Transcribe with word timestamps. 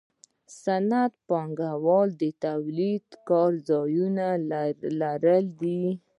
صنعتي 0.63 1.17
پانګوال 1.27 2.09
د 2.21 2.23
تولیدي 2.43 2.93
کارځای 3.29 4.41
لرونکي 4.99 5.51
دي 5.59 5.79